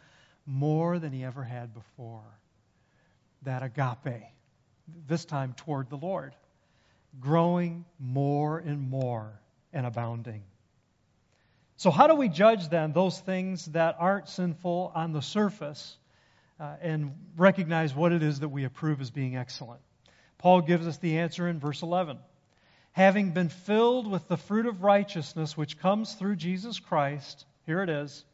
[0.45, 2.23] more than he ever had before.
[3.43, 4.23] That agape,
[5.07, 6.35] this time toward the Lord,
[7.19, 9.39] growing more and more
[9.73, 10.43] and abounding.
[11.77, 15.97] So, how do we judge then those things that aren't sinful on the surface
[16.59, 19.79] uh, and recognize what it is that we approve as being excellent?
[20.37, 22.17] Paul gives us the answer in verse 11.
[22.91, 27.89] Having been filled with the fruit of righteousness which comes through Jesus Christ, here it
[27.89, 28.25] is,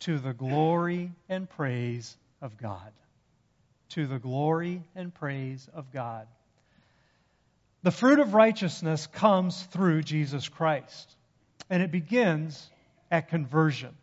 [0.00, 2.92] to the glory and praise of God.
[3.90, 6.26] To the glory and praise of God.
[7.82, 11.14] The fruit of righteousness comes through Jesus Christ.
[11.70, 12.68] And it begins
[13.10, 13.94] at conversion.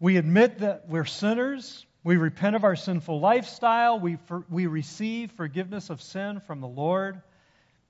[0.00, 1.86] We admit that we're sinners.
[2.04, 3.98] We repent of our sinful lifestyle.
[4.00, 7.20] We, for, we receive forgiveness of sin from the Lord.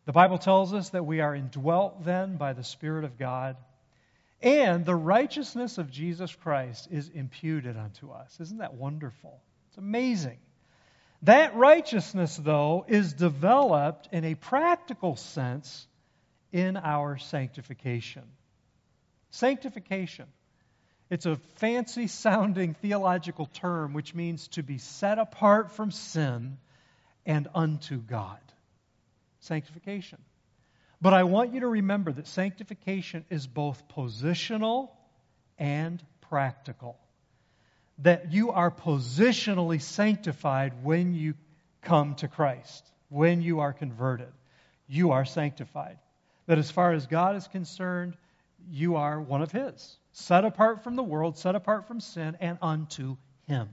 [0.04, 3.56] The Bible tells us that we are indwelt then by the Spirit of God.
[4.42, 8.38] And the righteousness of Jesus Christ is imputed unto us.
[8.40, 9.40] Isn't that wonderful?
[9.68, 10.38] It's amazing.
[11.22, 15.86] That righteousness, though, is developed in a practical sense
[16.50, 18.24] in our sanctification.
[19.30, 20.26] Sanctification.
[21.10, 26.58] It's a fancy sounding theological term which means to be set apart from sin
[27.24, 28.40] and unto God.
[29.40, 30.18] Sanctification.
[31.00, 34.90] But I want you to remember that sanctification is both positional
[35.58, 36.96] and practical.
[37.98, 41.34] That you are positionally sanctified when you
[41.82, 44.32] come to Christ, when you are converted.
[44.88, 45.98] You are sanctified.
[46.46, 48.16] That as far as God is concerned,
[48.70, 52.58] you are one of His, set apart from the world, set apart from sin, and
[52.62, 53.68] unto Him.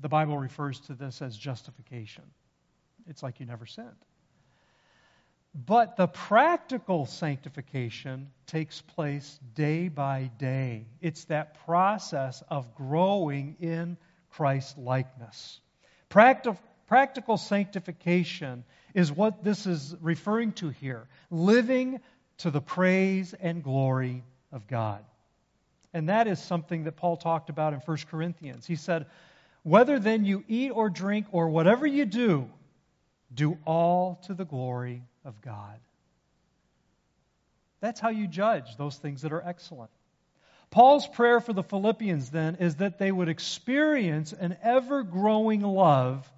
[0.00, 2.24] The Bible refers to this as justification.
[3.06, 3.88] It's like you never sinned.
[5.54, 10.86] But the practical sanctification takes place day by day.
[11.00, 13.98] It's that process of growing in
[14.30, 15.60] Christ likeness.
[16.08, 22.00] Practical, practical sanctification is what this is referring to here living
[22.38, 25.04] to the praise and glory of God.
[25.92, 28.66] And that is something that Paul talked about in 1 Corinthians.
[28.66, 29.04] He said,
[29.62, 32.48] Whether then you eat or drink or whatever you do,
[33.34, 35.78] do all to the glory of God.
[37.80, 39.90] That's how you judge those things that are excellent.
[40.70, 46.30] Paul's prayer for the Philippians then is that they would experience an ever growing love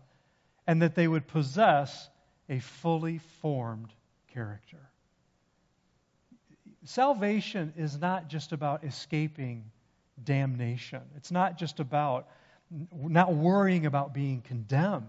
[0.66, 2.08] and that they would possess
[2.48, 3.92] a fully formed
[4.32, 4.80] character
[6.84, 9.64] salvation is not just about escaping
[10.22, 12.28] damnation, it's not just about
[12.92, 15.08] not worrying about being condemned.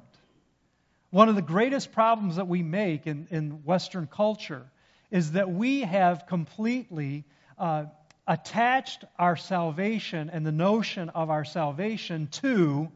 [1.15, 4.69] One of the greatest problems that we make in, in Western culture
[5.10, 7.23] is that we have completely
[7.58, 7.86] uh,
[8.28, 12.91] attached our salvation and the notion of our salvation to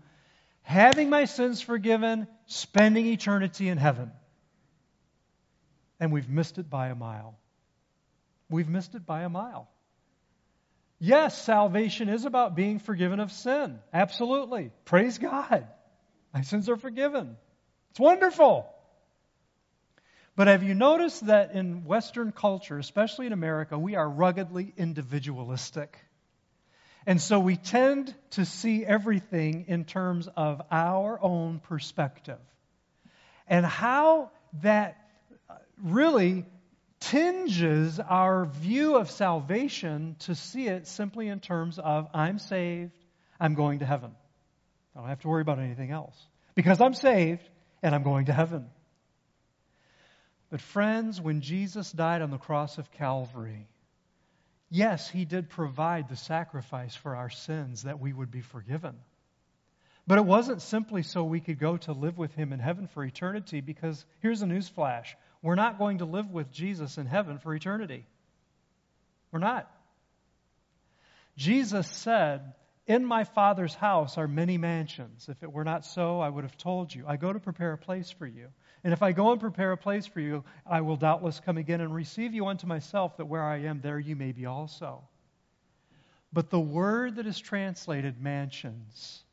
[0.64, 4.12] having my sins forgiven, spending eternity in heaven.
[6.02, 7.40] And we've missed it by a mile.
[8.50, 9.70] We've missed it by a mile.
[11.00, 13.80] Yes, salvation is about being forgiven of sin.
[13.94, 14.72] Absolutely.
[14.84, 15.66] Praise God.
[16.34, 17.38] My sins are forgiven.
[17.92, 18.68] It's wonderful.
[20.36, 25.98] But have you noticed that in Western culture, especially in America, we are ruggedly individualistic?
[27.06, 32.40] And so we tend to see everything in terms of our own perspective.
[33.48, 34.98] And how that
[35.82, 36.46] really
[37.00, 42.94] tinges our view of salvation to see it simply in terms of I'm saved,
[43.40, 44.12] I'm going to heaven.
[44.96, 46.16] I don't have to worry about anything else.
[46.56, 47.42] Because I'm saved
[47.82, 48.68] and I'm going to heaven.
[50.50, 53.68] But, friends, when Jesus died on the cross of Calvary,
[54.70, 58.96] yes, he did provide the sacrifice for our sins that we would be forgiven.
[60.08, 63.06] But it wasn't simply so we could go to live with him in heaven for
[63.06, 67.38] eternity, because here's a news flash we're not going to live with Jesus in heaven
[67.38, 68.06] for eternity.
[69.32, 69.72] We're not.
[71.38, 72.54] Jesus said,
[72.90, 75.30] In my Father's house are many mansions.
[75.30, 77.06] If it were not so, I would have told you.
[77.08, 78.48] I go to prepare a place for you.
[78.84, 81.82] And if I go and prepare a place for you, I will doubtless come again
[81.82, 85.04] and receive you unto myself, that where I am, there you may be also.
[86.34, 89.24] But the word that is translated mansions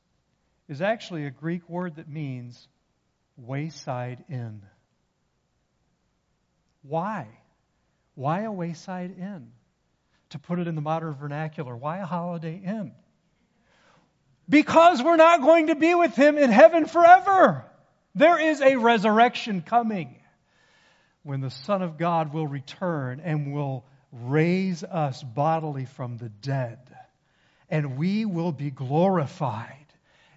[0.68, 2.68] is actually a Greek word that means
[3.38, 4.60] wayside inn.
[6.82, 7.26] Why?
[8.16, 9.52] Why a wayside inn?
[10.30, 12.92] To put it in the modern vernacular, why a holiday inn?
[14.48, 17.64] Because we're not going to be with him in heaven forever.
[18.14, 20.16] There is a resurrection coming
[21.22, 26.78] when the Son of God will return and will raise us bodily from the dead.
[27.68, 29.86] And we will be glorified.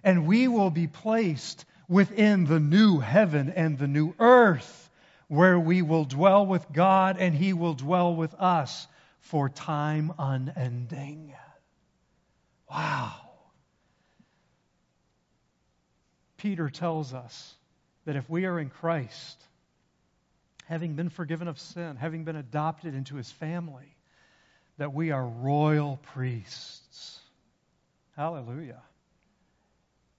[0.02, 4.90] And we will be placed within the new heaven and the new earth,
[5.28, 8.88] where we will dwell with God and He will dwell with us
[9.20, 11.34] for time unending.
[12.68, 13.29] Wow.
[16.40, 17.54] Peter tells us
[18.06, 19.42] that if we are in Christ,
[20.64, 23.96] having been forgiven of sin, having been adopted into his family,
[24.78, 27.20] that we are royal priests.
[28.16, 28.80] Hallelujah.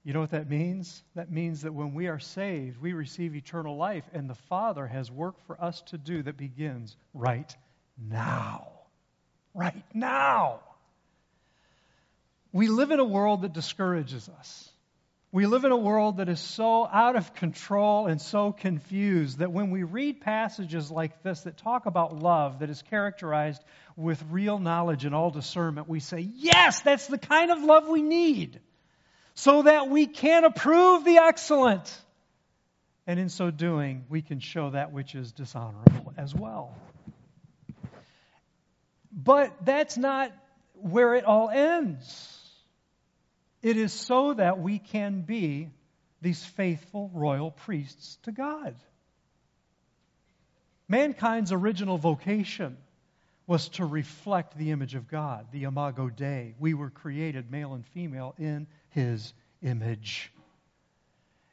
[0.03, 1.03] You know what that means?
[1.15, 5.09] That means that when we are saved, we receive eternal life, and the Father has
[5.09, 7.55] work for us to do that begins right
[7.97, 8.67] now.
[9.55, 10.59] Right now.
[12.51, 14.70] We live in a world that discourages us.
[15.33, 19.49] We live in a world that is so out of control and so confused that
[19.49, 23.63] when we read passages like this that talk about love that is characterized
[23.95, 28.01] with real knowledge and all discernment, we say, yes, that's the kind of love we
[28.01, 28.59] need
[29.33, 31.97] so that we can approve the excellent.
[33.07, 36.75] And in so doing, we can show that which is dishonorable as well.
[39.13, 40.33] But that's not
[40.73, 42.40] where it all ends.
[43.61, 45.69] It is so that we can be
[46.21, 48.75] these faithful royal priests to God.
[50.87, 52.77] Mankind's original vocation
[53.47, 56.55] was to reflect the image of God, the imago Dei.
[56.59, 60.31] We were created male and female in his image.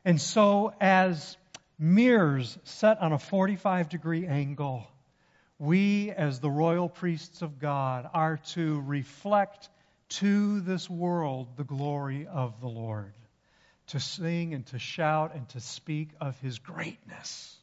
[0.04, 1.36] And so, as
[1.78, 4.86] mirrors set on a 45 degree angle,
[5.58, 9.68] we, as the royal priests of God, are to reflect
[10.08, 13.12] to this world the glory of the Lord,
[13.88, 17.54] to sing and to shout and to speak of his greatness.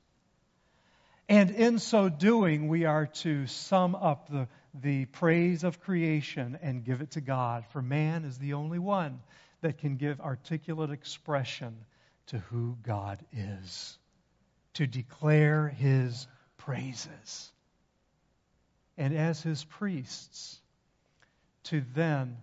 [1.28, 4.48] And in so doing, we are to sum up the,
[4.80, 9.20] the praise of creation and give it to God, for man is the only one
[9.62, 11.76] that can give articulate expression
[12.28, 13.98] to who God is,
[14.76, 16.28] to declare his
[16.58, 17.52] praises.
[18.98, 20.60] And as his priests,
[21.66, 22.38] to then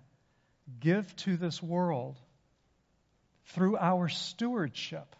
[0.80, 2.16] give to this world
[3.46, 5.14] through our stewardship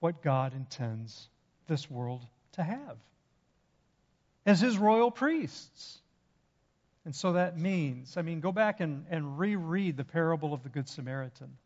[0.00, 1.28] what God intends
[1.66, 2.96] this world to have
[4.46, 5.98] as his royal priests.
[7.04, 10.68] And so that means, I mean, go back and, and reread the parable of the
[10.68, 11.56] Good Samaritan.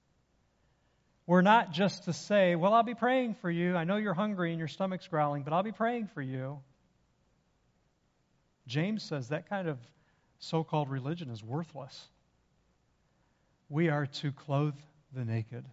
[1.26, 3.76] We're not just to say, well, I'll be praying for you.
[3.76, 6.59] I know you're hungry and your stomach's growling, but I'll be praying for you.
[8.66, 9.78] James says that kind of
[10.43, 12.09] so called religion is worthless.
[13.68, 14.74] We are to clothe
[15.14, 15.64] the naked,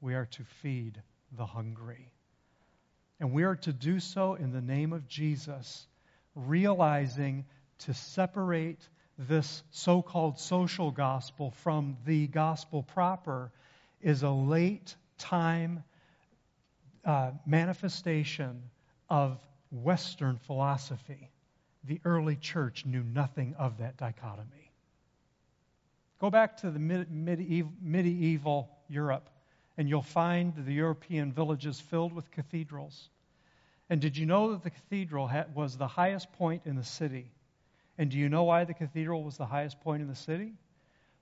[0.00, 1.02] we are to feed
[1.36, 2.12] the hungry.
[3.18, 5.88] And we are to do so in the name of Jesus,
[6.36, 7.44] realizing
[7.80, 8.88] to separate
[9.18, 13.50] this so called social gospel from the gospel proper
[14.00, 15.82] is a late time
[17.04, 18.62] uh, manifestation
[19.10, 19.38] of
[19.72, 21.30] Western philosophy
[21.86, 24.72] the early church knew nothing of that dichotomy.
[26.20, 29.28] Go back to the medieval, medieval Europe,
[29.76, 33.10] and you'll find the European villages filled with cathedrals.
[33.90, 37.30] And did you know that the cathedral was the highest point in the city?
[37.98, 40.54] And do you know why the cathedral was the highest point in the city?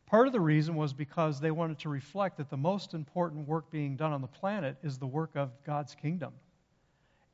[0.06, 3.70] Part of the reason was because they wanted to reflect that the most important work
[3.70, 6.32] being done on the planet is the work of God's kingdom.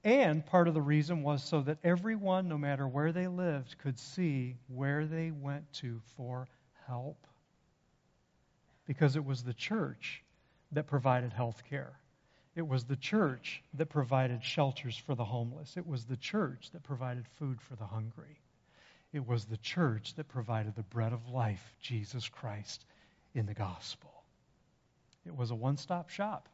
[0.05, 3.99] And part of the reason was so that everyone, no matter where they lived, could
[3.99, 6.49] see where they went to for
[6.87, 7.27] help.
[8.87, 10.23] Because it was the church
[10.73, 11.99] that provided health care.
[12.55, 15.77] It was the church that provided shelters for the homeless.
[15.77, 18.41] It was the church that provided food for the hungry.
[19.13, 22.85] It was the church that provided the bread of life, Jesus Christ,
[23.35, 24.11] in the gospel.
[25.25, 26.49] It was a one stop shop.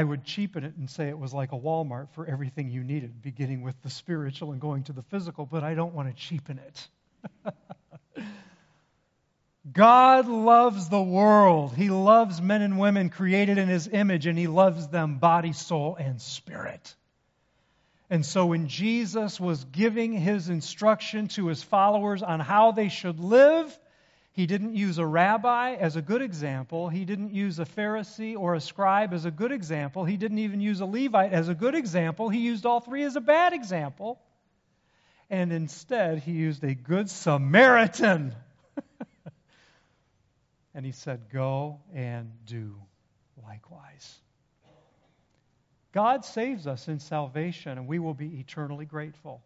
[0.00, 3.20] I would cheapen it and say it was like a Walmart for everything you needed,
[3.20, 6.58] beginning with the spiritual and going to the physical, but I don't want to cheapen
[6.58, 6.88] it.
[9.70, 11.74] God loves the world.
[11.74, 15.96] He loves men and women created in His image, and He loves them body, soul,
[15.96, 16.94] and spirit.
[18.08, 23.20] And so when Jesus was giving his instruction to his followers on how they should
[23.20, 23.78] live,
[24.32, 26.88] he didn't use a rabbi as a good example.
[26.88, 30.04] He didn't use a Pharisee or a scribe as a good example.
[30.04, 32.28] He didn't even use a Levite as a good example.
[32.28, 34.20] He used all three as a bad example.
[35.28, 38.34] And instead, he used a good Samaritan.
[40.74, 42.76] and he said, Go and do
[43.42, 44.16] likewise.
[45.92, 49.42] God saves us in salvation, and we will be eternally grateful.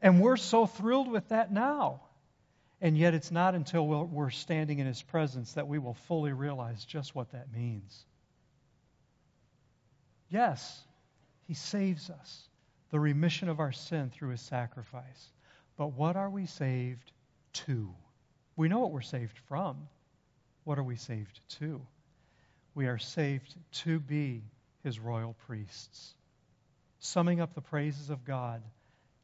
[0.00, 2.02] And we're so thrilled with that now.
[2.82, 6.84] And yet, it's not until we're standing in His presence that we will fully realize
[6.84, 8.06] just what that means.
[10.30, 10.82] Yes,
[11.46, 12.48] He saves us,
[12.90, 15.32] the remission of our sin through His sacrifice.
[15.76, 17.12] But what are we saved
[17.52, 17.94] to?
[18.56, 19.88] We know what we're saved from.
[20.64, 21.82] What are we saved to?
[22.74, 24.42] We are saved to be
[24.84, 26.14] His royal priests,
[26.98, 28.62] summing up the praises of God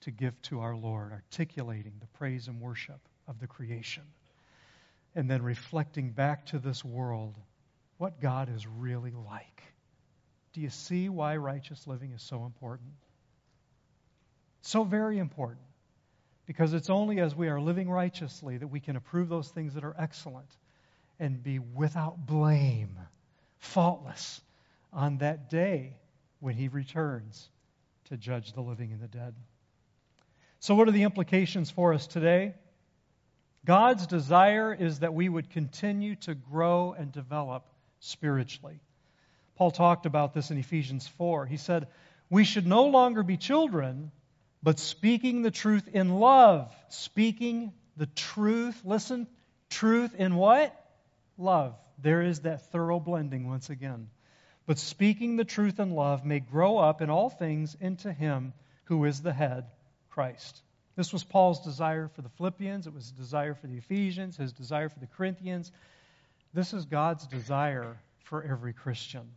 [0.02, 4.04] to give to our Lord, articulating the praise and worship of the creation.
[5.14, 7.34] And then reflecting back to this world
[7.98, 9.62] what God is really like.
[10.52, 12.92] Do you see why righteous living is so important?
[14.62, 15.60] So very important.
[16.46, 19.84] Because it's only as we are living righteously that we can approve those things that
[19.84, 20.48] are excellent
[21.18, 22.98] and be without blame,
[23.58, 24.40] faultless
[24.92, 25.96] on that day
[26.40, 27.48] when He returns
[28.06, 29.34] to judge the living and the dead.
[30.60, 32.54] So, what are the implications for us today?
[33.66, 38.78] God's desire is that we would continue to grow and develop spiritually.
[39.56, 41.46] Paul talked about this in Ephesians 4.
[41.46, 41.88] He said,
[42.30, 44.12] We should no longer be children,
[44.62, 46.72] but speaking the truth in love.
[46.90, 49.26] Speaking the truth, listen,
[49.68, 50.72] truth in what?
[51.36, 51.74] Love.
[51.98, 54.10] There is that thorough blending once again.
[54.66, 58.52] But speaking the truth in love may grow up in all things into Him
[58.84, 59.64] who is the head,
[60.10, 60.62] Christ.
[60.96, 64.52] This was Paul's desire for the Philippians, it was his desire for the Ephesians, his
[64.52, 65.70] desire for the Corinthians.
[66.54, 69.28] This is God's desire for every Christian.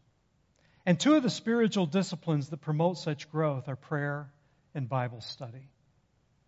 [0.86, 4.32] And two of the spiritual disciplines that promote such growth are prayer
[4.74, 5.68] and Bible study.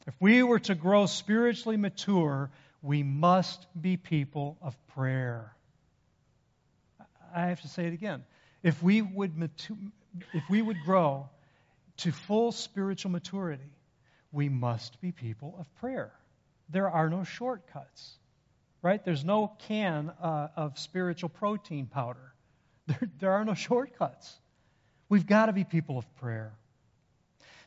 [0.07, 2.49] If we were to grow spiritually mature,
[2.81, 5.53] we must be people of prayer.
[7.35, 8.23] I have to say it again.
[8.63, 9.49] If we would,
[10.33, 11.29] if we would grow
[11.97, 13.69] to full spiritual maturity,
[14.31, 16.11] we must be people of prayer.
[16.69, 18.17] There are no shortcuts,
[18.81, 19.03] right?
[19.03, 22.19] There's no can uh, of spiritual protein powder.
[22.87, 24.35] There, there are no shortcuts.
[25.07, 26.51] We've got to be people of prayer.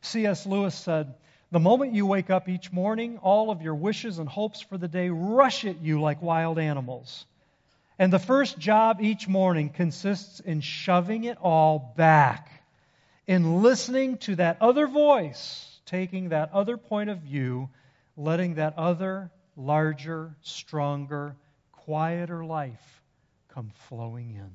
[0.00, 0.44] C.S.
[0.44, 1.14] Lewis said,
[1.52, 4.88] The moment you wake up each morning, all of your wishes and hopes for the
[4.88, 7.26] day rush at you like wild animals.
[7.96, 12.50] And the first job each morning consists in shoving it all back,
[13.26, 17.68] in listening to that other voice taking that other point of view,
[18.16, 21.36] letting that other, larger, stronger,
[21.72, 23.02] quieter life
[23.48, 24.50] come flowing in.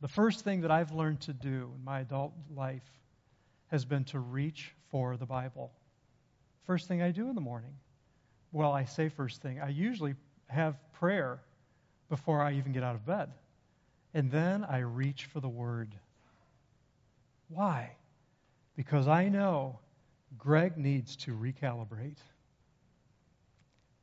[0.00, 2.88] The first thing that I've learned to do in my adult life
[3.68, 5.72] has been to reach for the Bible.
[6.66, 7.74] First thing I do in the morning.
[8.52, 9.60] Well, I say first thing.
[9.60, 10.14] I usually
[10.46, 11.40] have prayer
[12.08, 13.30] before I even get out of bed.
[14.14, 15.94] And then I reach for the Word.
[17.48, 17.90] Why?
[18.78, 19.80] Because I know
[20.38, 22.18] Greg needs to recalibrate.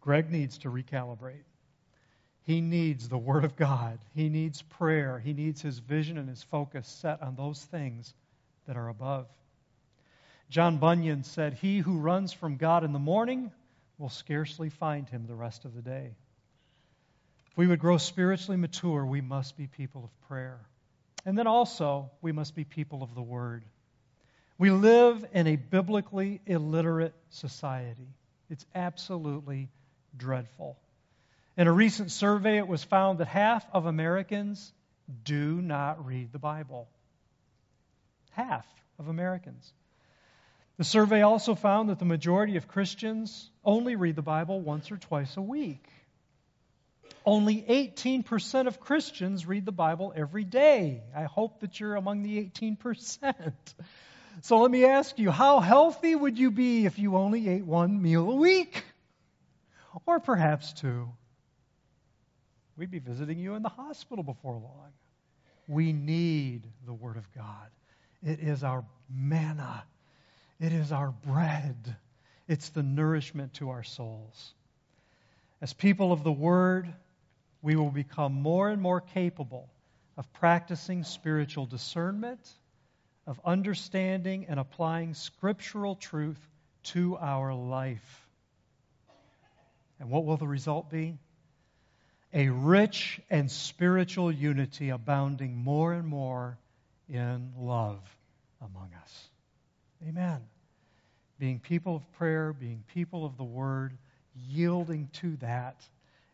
[0.01, 1.45] Greg needs to recalibrate.
[2.43, 3.99] He needs the Word of God.
[4.13, 5.17] He needs prayer.
[5.17, 8.13] He needs his vision and his focus set on those things
[8.67, 9.28] that are above.
[10.49, 13.53] John Bunyan said, He who runs from God in the morning
[13.97, 16.17] will scarcely find him the rest of the day.
[17.49, 20.59] If we would grow spiritually mature, we must be people of prayer.
[21.26, 23.63] And then also, we must be people of the Word.
[24.58, 28.08] We live in a biblically illiterate society.
[28.49, 29.70] It's absolutely
[30.16, 30.78] dreadful.
[31.58, 34.74] In a recent survey, it was found that half of Americans
[35.24, 36.88] do not read the Bible.
[38.32, 38.66] Half
[38.97, 39.74] of Americans.
[40.78, 44.97] The survey also found that the majority of Christians only read the Bible once or
[44.97, 45.86] twice a week.
[47.26, 51.01] Only 18% of Christians read the Bible every day.
[51.16, 53.53] I hope that you're among the 18%.
[54.41, 58.01] So let me ask you, how healthy would you be if you only ate one
[58.01, 58.83] meal a week?
[60.05, 61.09] Or perhaps two?
[62.77, 64.91] We'd be visiting you in the hospital before long.
[65.67, 67.69] We need the Word of God.
[68.23, 69.83] It is our manna,
[70.59, 71.95] it is our bread,
[72.47, 74.53] it's the nourishment to our souls.
[75.61, 76.93] As people of the Word,
[77.61, 79.69] we will become more and more capable
[80.17, 82.39] of practicing spiritual discernment
[83.28, 86.39] of understanding and applying scriptural truth
[86.84, 88.28] to our life.
[89.99, 91.17] And what will the result be?
[92.34, 96.57] A rich and spiritual unity abounding more and more
[97.09, 97.99] in love
[98.61, 99.30] among us.
[100.07, 100.41] Amen.
[101.39, 103.97] Being people of prayer, being people of the Word,
[104.49, 105.82] yielding to that,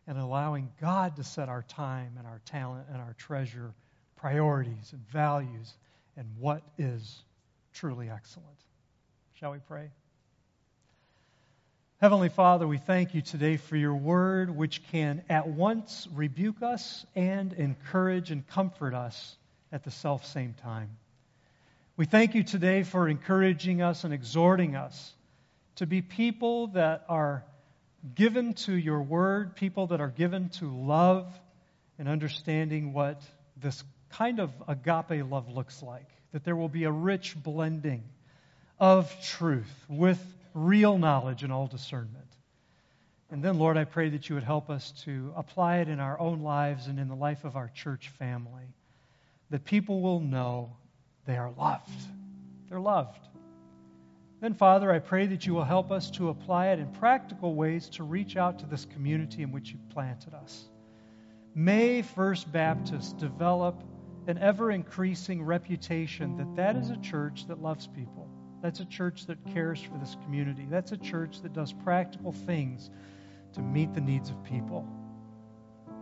[0.06, 3.72] and allowing God to set our time and our talent and our treasure,
[4.16, 5.72] priorities and values,
[6.16, 7.22] and what is
[7.72, 8.48] truly excellent.
[9.34, 9.90] Shall we pray?
[12.00, 17.06] Heavenly Father, we thank you today for your word, which can at once rebuke us
[17.14, 19.36] and encourage and comfort us
[19.70, 20.90] at the self same time.
[21.96, 25.14] We thank you today for encouraging us and exhorting us
[25.76, 27.44] to be people that are
[28.14, 31.32] given to your word, people that are given to love
[31.98, 33.22] and understanding what
[33.56, 36.08] this kind of agape love looks like.
[36.32, 38.04] That there will be a rich blending
[38.78, 40.22] of truth with
[40.54, 42.18] real knowledge and all discernment.
[43.30, 46.18] And then, Lord, I pray that you would help us to apply it in our
[46.20, 48.74] own lives and in the life of our church family.
[49.50, 50.76] That people will know
[51.26, 51.90] they are loved.
[52.68, 53.28] They're loved.
[54.40, 57.88] Then, Father, I pray that you will help us to apply it in practical ways
[57.90, 60.64] to reach out to this community in which you've planted us.
[61.54, 63.82] May First Baptist develop
[64.26, 68.28] an ever increasing reputation that that is a church that loves people.
[68.62, 70.66] That's a church that cares for this community.
[70.70, 72.90] That's a church that does practical things
[73.54, 74.88] to meet the needs of people.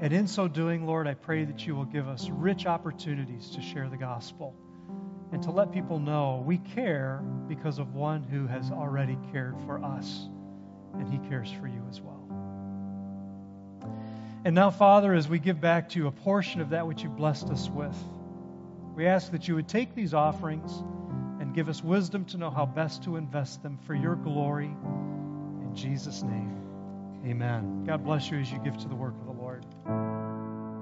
[0.00, 3.62] And in so doing, Lord, I pray that you will give us rich opportunities to
[3.62, 4.54] share the gospel
[5.32, 9.82] and to let people know we care because of one who has already cared for
[9.84, 10.28] us,
[10.94, 12.19] and he cares for you as well.
[14.44, 17.10] And now, Father, as we give back to you a portion of that which you
[17.10, 17.96] blessed us with,
[18.96, 20.72] we ask that you would take these offerings
[21.40, 24.66] and give us wisdom to know how best to invest them for your glory.
[24.66, 26.56] In Jesus' name,
[27.26, 27.84] amen.
[27.86, 29.39] God bless you as you give to the work of the Lord.